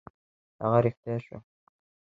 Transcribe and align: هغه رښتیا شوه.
هغه 0.61 0.79
رښتیا 0.85 1.15
شوه. 1.25 1.37